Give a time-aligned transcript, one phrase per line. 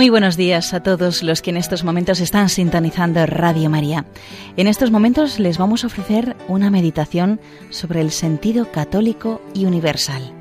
[0.00, 4.06] Muy buenos días a todos los que en estos momentos están sintonizando Radio María.
[4.56, 10.39] En estos momentos les vamos a ofrecer una meditación sobre el sentido católico y universal.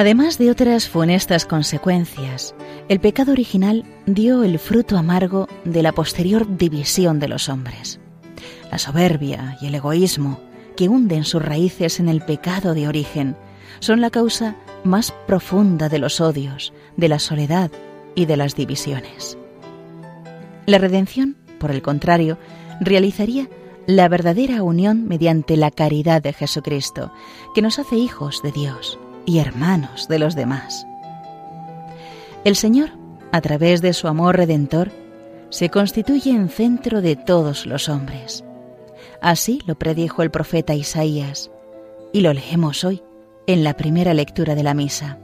[0.00, 2.54] Además de otras funestas consecuencias,
[2.88, 8.00] el pecado original dio el fruto amargo de la posterior división de los hombres.
[8.72, 10.40] La soberbia y el egoísmo,
[10.74, 13.36] que hunden sus raíces en el pecado de origen,
[13.80, 17.70] son la causa más profunda de los odios, de la soledad
[18.14, 19.36] y de las divisiones.
[20.64, 22.38] La redención, por el contrario,
[22.80, 23.50] realizaría
[23.86, 27.12] la verdadera unión mediante la caridad de Jesucristo,
[27.54, 30.86] que nos hace hijos de Dios y hermanos de los demás.
[32.44, 32.90] El Señor,
[33.32, 34.90] a través de su amor redentor,
[35.50, 38.44] se constituye en centro de todos los hombres.
[39.20, 41.50] Así lo predijo el profeta Isaías,
[42.12, 43.02] y lo leemos hoy
[43.46, 45.18] en la primera lectura de la misa.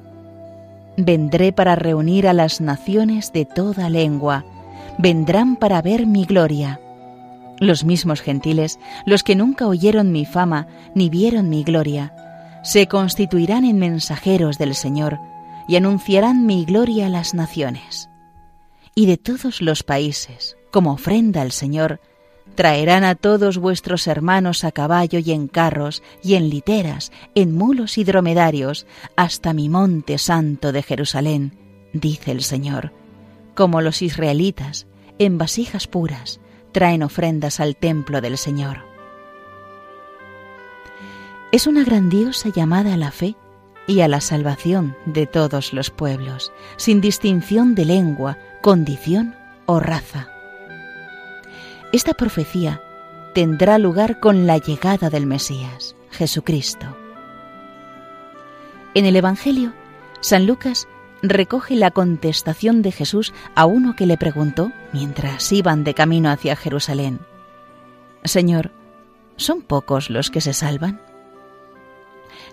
[0.96, 4.44] Vendré para reunir a las naciones de toda lengua,
[4.98, 6.80] vendrán para ver mi gloria.
[7.58, 12.14] Los mismos gentiles, los que nunca oyeron mi fama ni vieron mi gloria,
[12.66, 15.20] se constituirán en mensajeros del Señor
[15.68, 18.10] y anunciarán mi gloria a las naciones.
[18.92, 22.00] Y de todos los países, como ofrenda al Señor,
[22.56, 27.98] traerán a todos vuestros hermanos a caballo y en carros y en literas, en mulos
[27.98, 28.84] y dromedarios,
[29.14, 31.56] hasta mi monte santo de Jerusalén,
[31.92, 32.92] dice el Señor,
[33.54, 34.88] como los israelitas,
[35.20, 36.40] en vasijas puras,
[36.72, 38.95] traen ofrendas al templo del Señor.
[41.56, 43.34] Es una grandiosa llamada a la fe
[43.86, 49.34] y a la salvación de todos los pueblos, sin distinción de lengua, condición
[49.64, 50.28] o raza.
[51.94, 52.82] Esta profecía
[53.32, 56.94] tendrá lugar con la llegada del Mesías, Jesucristo.
[58.92, 59.72] En el Evangelio,
[60.20, 60.86] San Lucas
[61.22, 66.54] recoge la contestación de Jesús a uno que le preguntó mientras iban de camino hacia
[66.54, 67.18] Jerusalén.
[68.24, 68.72] Señor,
[69.36, 71.05] ¿son pocos los que se salvan?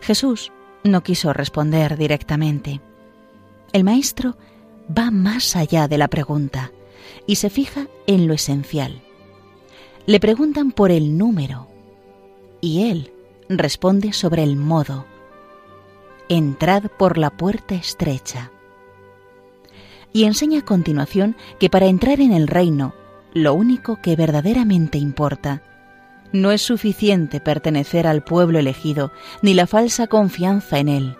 [0.04, 0.52] Jesús
[0.84, 2.82] no quiso responder directamente.
[3.72, 4.36] El Maestro
[4.86, 6.72] va más allá de la pregunta
[7.26, 9.02] y se fija en lo esencial.
[10.06, 11.68] Le preguntan por el número
[12.60, 13.14] y él
[13.48, 15.06] responde sobre el modo.
[16.28, 18.52] Entrad por la puerta estrecha.
[20.12, 22.94] Y enseña a continuación que para entrar en el reino,
[23.34, 25.64] lo único que verdaderamente importa
[26.34, 31.18] no es suficiente pertenecer al pueblo elegido, ni la falsa confianza en él.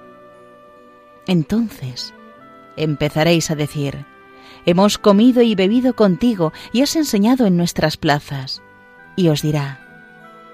[1.28, 2.14] Entonces
[2.76, 4.06] empezaréis a decir,
[4.66, 8.62] hemos comido y bebido contigo y has enseñado en nuestras plazas.
[9.16, 9.80] Y os dirá,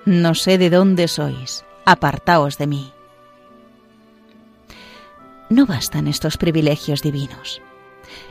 [0.06, 2.94] no sé de dónde sois, apartaos de mí.
[5.50, 7.62] No bastan estos privilegios divinos.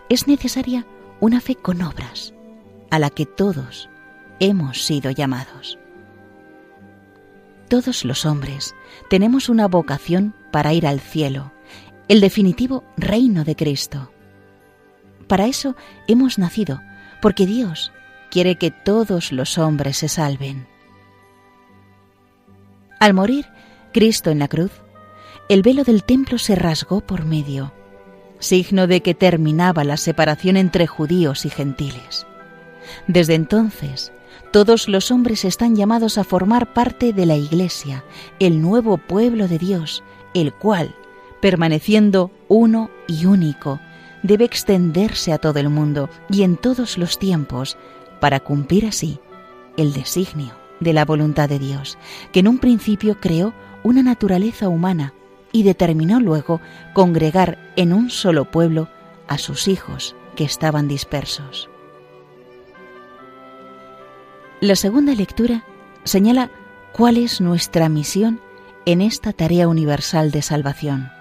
[0.08, 0.86] Es necesaria
[1.20, 2.34] una fe con obras,
[2.90, 3.88] a la que todos
[4.38, 5.78] hemos sido llamados.
[7.68, 8.74] Todos los hombres
[9.10, 11.52] tenemos una vocación para ir al cielo,
[12.08, 14.10] el definitivo reino de Cristo.
[15.26, 15.76] Para eso
[16.06, 16.80] hemos nacido,
[17.20, 17.92] porque Dios
[18.30, 20.66] quiere que todos los hombres se salven.
[22.98, 23.46] Al morir
[23.92, 24.72] Cristo en la cruz,
[25.50, 27.72] el velo del templo se rasgó por medio,
[28.38, 32.26] signo de que terminaba la separación entre judíos y gentiles.
[33.06, 34.12] Desde entonces,
[34.50, 38.04] todos los hombres están llamados a formar parte de la Iglesia,
[38.38, 40.02] el nuevo pueblo de Dios,
[40.34, 40.94] el cual,
[41.40, 43.80] permaneciendo uno y único,
[44.22, 47.76] debe extenderse a todo el mundo y en todos los tiempos,
[48.20, 49.20] para cumplir así
[49.76, 51.98] el designio de la voluntad de Dios,
[52.32, 53.54] que en un principio creó
[53.84, 55.14] una naturaleza humana
[55.52, 56.60] y determinó luego
[56.94, 58.88] congregar en un solo pueblo
[59.28, 61.68] a sus hijos que estaban dispersos.
[64.60, 65.62] La segunda lectura
[66.02, 66.50] señala
[66.92, 68.40] cuál es nuestra misión
[68.86, 71.12] en esta tarea universal de salvación.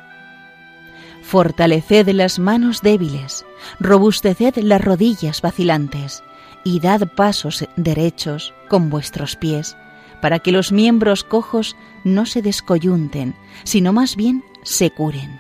[1.22, 3.46] Fortaleced las manos débiles,
[3.80, 6.24] robusteced las rodillas vacilantes,
[6.64, 9.78] y dad pasos derechos con vuestros pies,
[10.20, 13.36] para que los miembros cojos no se descoyunten,
[13.66, 15.40] sino más bien se curen.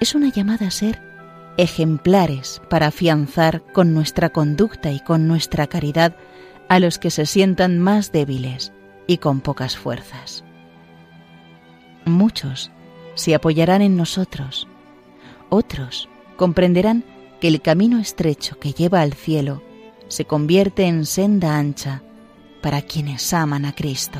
[0.00, 1.09] Es una llamada a ser
[1.62, 6.16] ejemplares para afianzar con nuestra conducta y con nuestra caridad
[6.68, 8.72] a los que se sientan más débiles
[9.06, 10.44] y con pocas fuerzas.
[12.04, 12.70] Muchos
[13.14, 14.68] se apoyarán en nosotros,
[15.48, 17.04] otros comprenderán
[17.40, 19.62] que el camino estrecho que lleva al cielo
[20.08, 22.02] se convierte en senda ancha
[22.62, 24.18] para quienes aman a Cristo.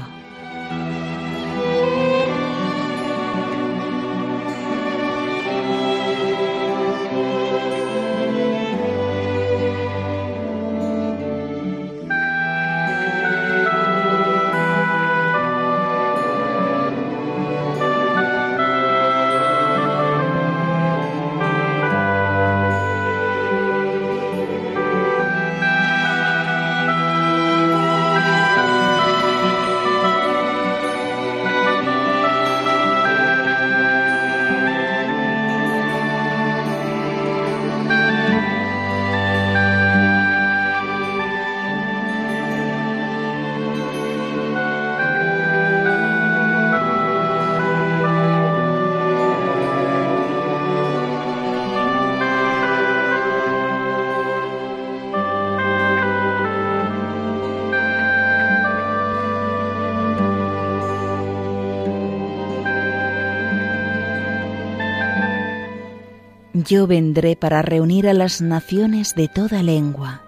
[66.65, 70.23] Yo vendré para reunir a las naciones de toda lengua,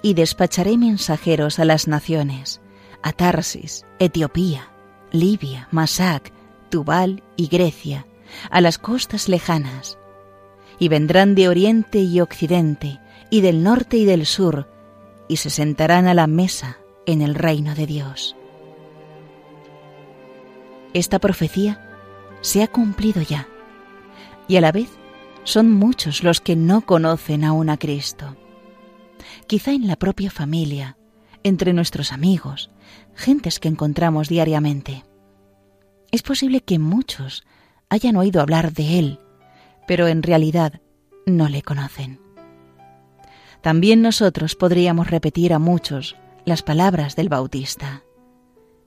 [0.00, 2.62] y despacharé mensajeros a las naciones,
[3.02, 4.70] a Tarsis, Etiopía,
[5.12, 6.32] Libia, Masac,
[6.70, 8.06] Tubal y Grecia,
[8.50, 9.98] a las costas lejanas,
[10.78, 12.98] y vendrán de oriente y occidente,
[13.28, 14.68] y del norte y del sur,
[15.28, 18.36] y se sentarán a la mesa en el reino de Dios.
[20.94, 21.90] Esta profecía
[22.40, 23.48] se ha cumplido ya,
[24.48, 24.88] y a la vez
[25.44, 28.36] son muchos los que no conocen aún a Cristo.
[29.46, 30.96] Quizá en la propia familia,
[31.42, 32.70] entre nuestros amigos,
[33.14, 35.04] gentes que encontramos diariamente.
[36.10, 37.44] Es posible que muchos
[37.90, 39.20] hayan oído hablar de Él,
[39.86, 40.80] pero en realidad
[41.26, 42.20] no le conocen.
[43.60, 48.02] También nosotros podríamos repetir a muchos las palabras del Bautista.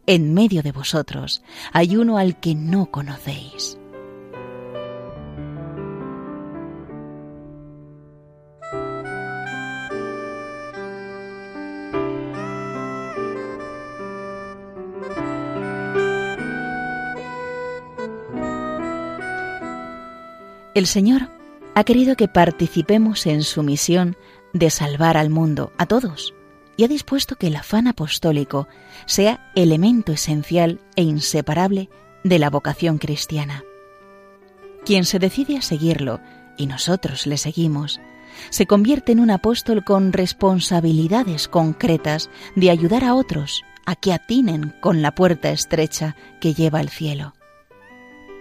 [0.05, 1.43] En medio de vosotros
[1.73, 3.77] hay uno al que no conocéis.
[20.77, 21.31] El Señor
[21.73, 24.15] ha querido que participemos en su misión
[24.53, 26.35] de salvar al mundo, a todos,
[26.75, 28.67] y ha dispuesto que el afán apostólico
[29.07, 31.89] sea elemento esencial e inseparable
[32.23, 33.63] de la vocación cristiana.
[34.85, 36.19] Quien se decide a seguirlo,
[36.57, 37.99] y nosotros le seguimos,
[38.51, 44.75] se convierte en un apóstol con responsabilidades concretas de ayudar a otros a que atinen
[44.79, 47.33] con la puerta estrecha que lleva al cielo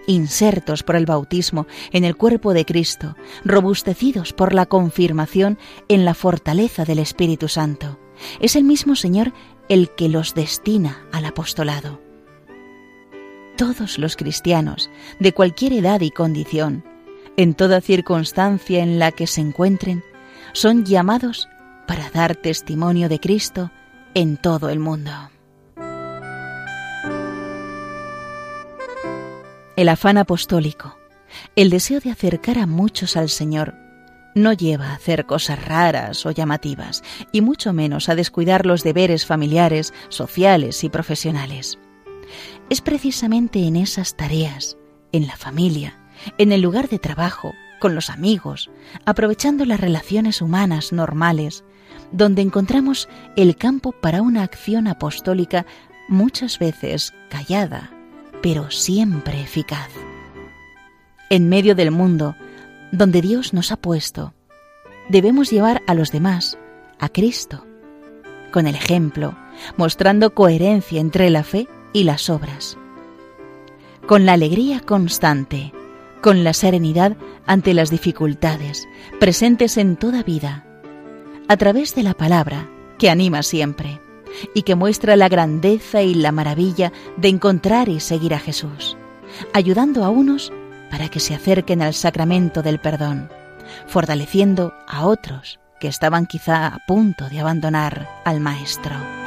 [0.06, 5.58] insertos por el bautismo en el cuerpo de Cristo, robustecidos por la confirmación
[5.88, 7.98] en la fortaleza del Espíritu Santo.
[8.40, 9.32] Es el mismo Señor
[9.68, 12.00] el que los destina al apostolado.
[13.56, 16.84] Todos los cristianos, de cualquier edad y condición,
[17.36, 20.02] en toda circunstancia en la que se encuentren,
[20.52, 21.48] son llamados
[21.86, 23.70] para dar testimonio de Cristo
[24.14, 25.10] en todo el mundo.
[29.76, 30.96] El afán apostólico,
[31.54, 33.74] el deseo de acercar a muchos al Señor,
[34.34, 39.26] no lleva a hacer cosas raras o llamativas, y mucho menos a descuidar los deberes
[39.26, 41.78] familiares, sociales y profesionales.
[42.70, 44.78] Es precisamente en esas tareas,
[45.12, 45.98] en la familia,
[46.38, 48.70] en el lugar de trabajo, con los amigos,
[49.04, 51.64] aprovechando las relaciones humanas normales,
[52.12, 55.66] donde encontramos el campo para una acción apostólica
[56.08, 57.90] muchas veces callada,
[58.46, 59.90] pero siempre eficaz.
[61.30, 62.36] En medio del mundo
[62.92, 64.34] donde Dios nos ha puesto,
[65.08, 66.56] debemos llevar a los demás
[67.00, 67.66] a Cristo,
[68.52, 69.36] con el ejemplo,
[69.76, 72.78] mostrando coherencia entre la fe y las obras,
[74.06, 75.72] con la alegría constante,
[76.22, 78.86] con la serenidad ante las dificultades
[79.18, 80.64] presentes en toda vida,
[81.48, 83.98] a través de la palabra que anima siempre
[84.54, 88.96] y que muestra la grandeza y la maravilla de encontrar y seguir a Jesús,
[89.52, 90.52] ayudando a unos
[90.90, 93.30] para que se acerquen al sacramento del perdón,
[93.86, 99.25] fortaleciendo a otros que estaban quizá a punto de abandonar al Maestro.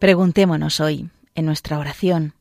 [0.00, 2.32] Preguntémonos hoy, en nuestra oración,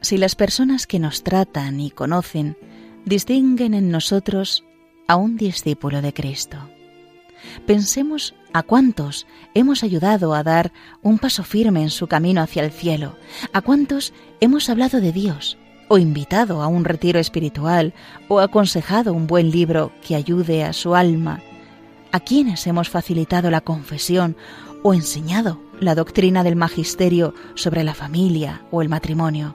[0.00, 2.56] si las personas que nos tratan y conocen
[3.04, 4.64] distinguen en nosotros
[5.06, 6.56] a un discípulo de Cristo.
[7.66, 12.72] Pensemos a cuántos hemos ayudado a dar un paso firme en su camino hacia el
[12.72, 13.18] cielo,
[13.52, 17.92] a cuántos hemos hablado de Dios, o invitado a un retiro espiritual,
[18.28, 21.42] o aconsejado un buen libro que ayude a su alma,
[22.12, 24.38] a quienes hemos facilitado la confesión
[24.82, 29.54] o enseñado la doctrina del magisterio sobre la familia o el matrimonio.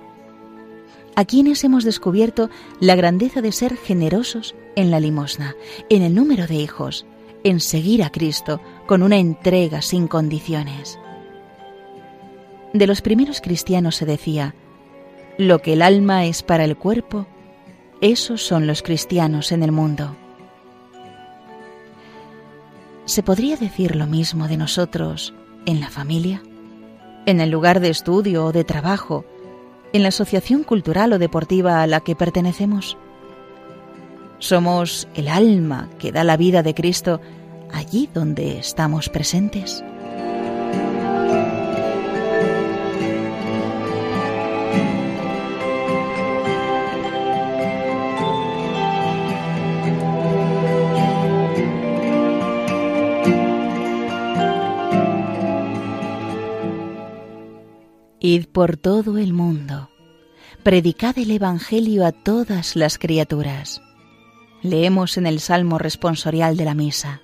[1.15, 2.49] A quienes hemos descubierto
[2.79, 5.55] la grandeza de ser generosos en la limosna,
[5.89, 7.05] en el número de hijos,
[7.43, 10.97] en seguir a Cristo con una entrega sin condiciones.
[12.73, 14.55] De los primeros cristianos se decía,
[15.37, 17.27] lo que el alma es para el cuerpo,
[18.01, 20.15] esos son los cristianos en el mundo.
[23.05, 25.33] ¿Se podría decir lo mismo de nosotros
[25.65, 26.41] en la familia?
[27.25, 29.25] ¿En el lugar de estudio o de trabajo?
[29.93, 32.97] ¿En la asociación cultural o deportiva a la que pertenecemos?
[34.39, 37.21] Somos el alma que da la vida de Cristo
[37.71, 39.83] allí donde estamos presentes.
[58.41, 59.91] Por todo el mundo,
[60.63, 63.81] predicad el Evangelio a todas las criaturas.
[64.63, 67.21] Leemos en el Salmo responsorial de la misa.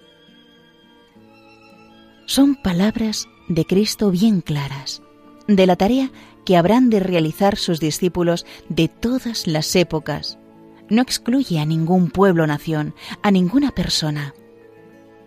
[2.28, 5.01] Son palabras de Cristo bien claras,
[5.48, 6.12] de la tarea
[6.46, 10.38] que habrán de realizar sus discípulos de todas las épocas.
[10.89, 14.36] No excluye a ningún pueblo o nación, a ninguna persona.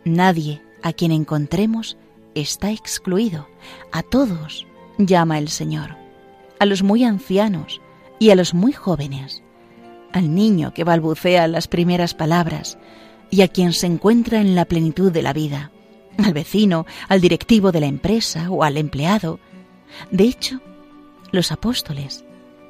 [0.05, 1.97] Nadie a quien encontremos
[2.37, 3.49] está excluido.
[3.91, 4.67] A todos
[4.99, 5.97] llama el Señor,
[6.59, 7.81] a los muy ancianos
[8.19, 9.43] y a los muy jóvenes,
[10.13, 12.79] al niño que balbucea las primeras palabras
[13.31, 15.73] y a quien se encuentra en la plenitud de la vida,
[16.19, 19.41] al vecino, al directivo de la empresa o al empleado.
[20.11, 20.61] De hecho,
[21.31, 22.25] los apóstoles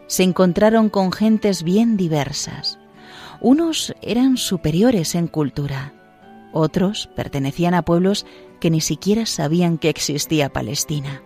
[0.07, 2.79] se encontraron con gentes bien diversas.
[3.41, 5.95] Unos eran superiores en cultura,
[6.52, 8.26] otros pertenecían a pueblos
[8.61, 11.23] que ni siquiera sabían que existía Palestina.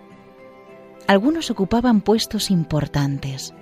[1.06, 3.54] Algunos ocupaban puestos importantes,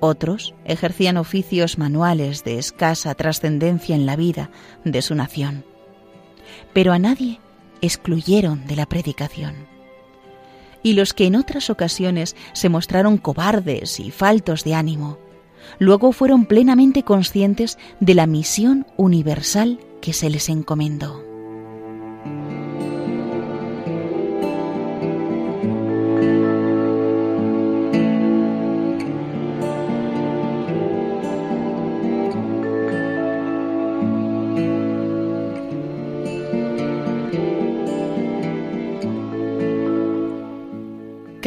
[0.00, 4.50] otros ejercían oficios manuales de escasa trascendencia en la vida
[4.84, 5.64] de su nación.
[6.72, 7.40] Pero a nadie
[7.82, 9.54] excluyeron de la predicación.
[10.82, 15.18] Y los que en otras ocasiones se mostraron cobardes y faltos de ánimo,
[15.78, 21.27] luego fueron plenamente conscientes de la misión universal que se les encomendó.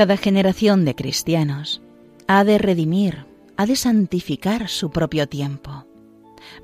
[0.02, 1.80] Cada generación de cristianos
[2.26, 5.86] ha de redimir, ha de santificar su propio tiempo.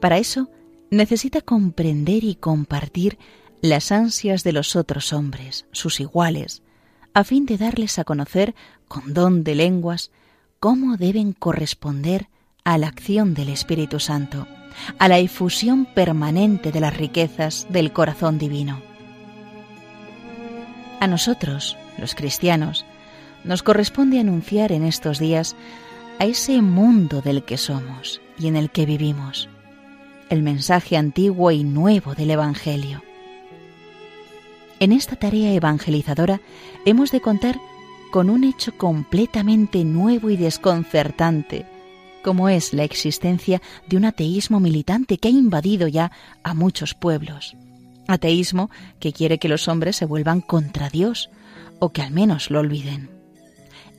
[0.01, 0.49] Para eso
[0.89, 3.19] necesita comprender y compartir
[3.61, 6.63] las ansias de los otros hombres, sus iguales,
[7.13, 8.55] a fin de darles a conocer
[8.87, 10.09] con don de lenguas
[10.59, 12.29] cómo deben corresponder
[12.63, 14.47] a la acción del Espíritu Santo,
[14.97, 18.81] a la efusión permanente de las riquezas del corazón divino.
[20.99, 22.83] A nosotros, los cristianos,
[23.47, 25.55] nos corresponde anunciar en estos días
[26.19, 29.49] a ese mundo del que somos y en el que vivimos,
[30.29, 33.01] el mensaje antiguo y nuevo del Evangelio.
[34.79, 36.39] En esta tarea evangelizadora
[36.85, 37.59] hemos de contar
[38.11, 41.65] con un hecho completamente nuevo y desconcertante,
[42.23, 46.11] como es la existencia de un ateísmo militante que ha invadido ya
[46.43, 47.55] a muchos pueblos.
[48.07, 51.29] Ateísmo que quiere que los hombres se vuelvan contra Dios
[51.79, 53.16] o que al menos lo olviden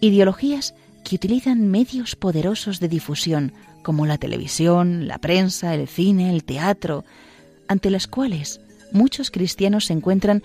[0.00, 0.74] ideologías
[1.04, 3.52] que utilizan medios poderosos de difusión
[3.82, 7.04] como la televisión, la prensa, el cine, el teatro,
[7.68, 8.60] ante las cuales
[8.92, 10.42] muchos cristianos se encuentran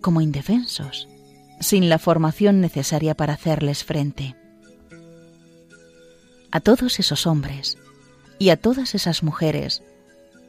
[0.00, 1.08] como indefensos,
[1.60, 4.36] sin la formación necesaria para hacerles frente.
[6.50, 7.78] A todos esos hombres
[8.38, 9.82] y a todas esas mujeres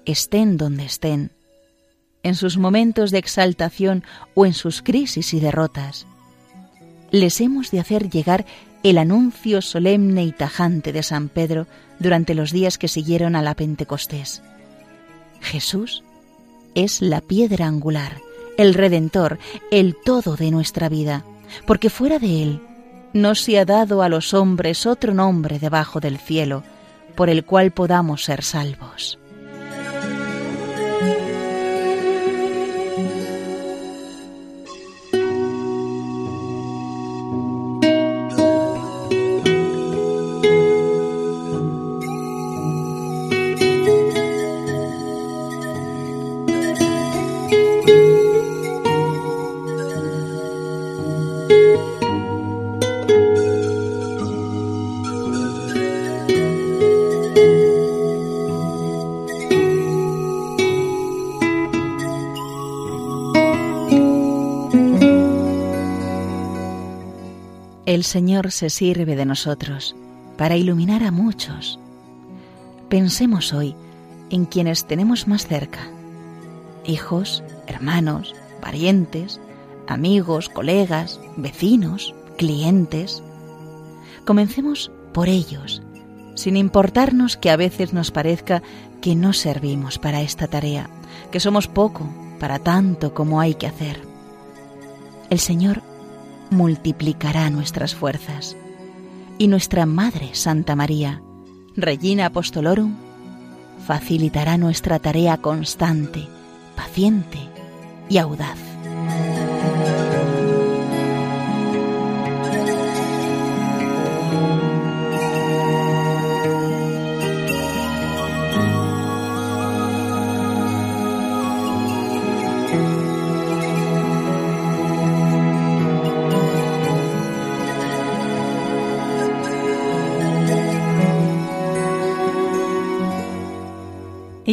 [0.06, 1.32] estén donde estén,
[2.24, 4.03] en sus momentos de exaltación
[4.34, 6.08] o en sus crisis y derrotas,
[7.13, 8.43] les hemos de hacer llegar
[8.82, 11.67] el anuncio solemne y tajante de San Pedro
[12.00, 14.41] durante los días que siguieron a la Pentecostés.
[15.39, 16.03] Jesús
[16.74, 18.17] es la piedra angular,
[18.58, 19.38] el redentor,
[19.70, 21.24] el todo de nuestra vida,
[21.67, 22.62] porque fuera de Él
[23.13, 26.63] no se ha dado a los hombres otro nombre debajo del cielo
[27.15, 29.20] por el cual podamos ser salvos.
[67.94, 69.96] El Señor se sirve de nosotros
[70.36, 71.78] para iluminar a muchos.
[72.90, 73.76] Pensemos hoy
[74.32, 75.92] en quienes tenemos más cerca.
[76.86, 79.40] Hijos, hermanos, parientes,
[79.88, 83.22] amigos, colegas, vecinos, clientes.
[84.26, 85.84] Comencemos por ellos,
[86.34, 88.63] sin importarnos que a veces nos parezca
[89.02, 90.89] que no servimos para esta tarea,
[91.30, 94.02] que somos poco para tanto como hay que hacer.
[95.30, 95.84] El Señor
[96.54, 98.56] multiplicará nuestras fuerzas.
[99.38, 101.22] Y nuestra Madre Santa María,
[101.76, 102.96] Regina Apostolorum,
[103.86, 106.28] facilitará nuestra tarea constante,
[106.76, 107.39] paciente
[108.10, 108.73] y audaz.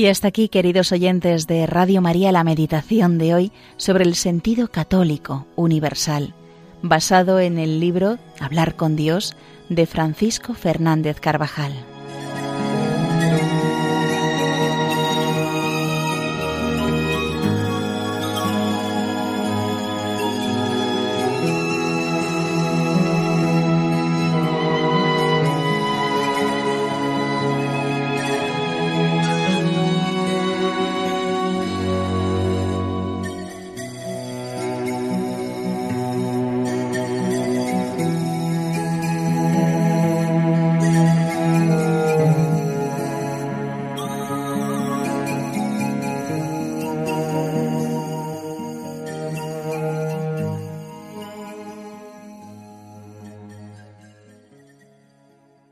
[0.01, 4.69] Y hasta aquí, queridos oyentes de Radio María, la meditación de hoy sobre el sentido
[4.69, 6.33] católico universal,
[6.81, 9.37] basado en el libro Hablar con Dios
[9.69, 11.90] de Francisco Fernández Carvajal.